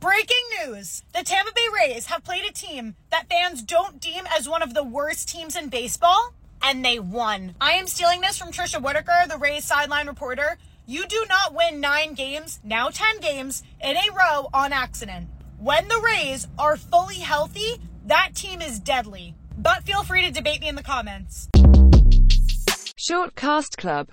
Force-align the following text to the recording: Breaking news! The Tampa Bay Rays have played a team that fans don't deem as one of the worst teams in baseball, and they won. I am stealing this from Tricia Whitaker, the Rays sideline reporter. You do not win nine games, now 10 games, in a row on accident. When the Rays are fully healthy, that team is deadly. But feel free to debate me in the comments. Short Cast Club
Breaking 0.00 0.42
news! 0.64 1.02
The 1.12 1.22
Tampa 1.22 1.52
Bay 1.54 1.66
Rays 1.74 2.06
have 2.06 2.24
played 2.24 2.48
a 2.48 2.52
team 2.54 2.96
that 3.10 3.28
fans 3.28 3.60
don't 3.60 4.00
deem 4.00 4.24
as 4.34 4.48
one 4.48 4.62
of 4.62 4.72
the 4.72 4.82
worst 4.82 5.28
teams 5.28 5.54
in 5.54 5.68
baseball, 5.68 6.32
and 6.62 6.82
they 6.82 6.98
won. 6.98 7.54
I 7.60 7.72
am 7.72 7.86
stealing 7.86 8.22
this 8.22 8.38
from 8.38 8.50
Tricia 8.50 8.80
Whitaker, 8.80 9.26
the 9.28 9.36
Rays 9.36 9.66
sideline 9.66 10.06
reporter. 10.06 10.56
You 10.86 11.06
do 11.06 11.26
not 11.28 11.54
win 11.54 11.80
nine 11.80 12.14
games, 12.14 12.60
now 12.64 12.88
10 12.88 13.20
games, 13.20 13.62
in 13.84 13.94
a 13.94 14.10
row 14.10 14.48
on 14.54 14.72
accident. 14.72 15.28
When 15.58 15.86
the 15.88 16.00
Rays 16.00 16.48
are 16.58 16.78
fully 16.78 17.16
healthy, 17.16 17.74
that 18.06 18.30
team 18.34 18.62
is 18.62 18.78
deadly. 18.78 19.34
But 19.58 19.84
feel 19.84 20.02
free 20.02 20.22
to 20.22 20.30
debate 20.30 20.62
me 20.62 20.68
in 20.68 20.76
the 20.76 20.82
comments. 20.82 21.50
Short 22.96 23.34
Cast 23.34 23.76
Club 23.76 24.08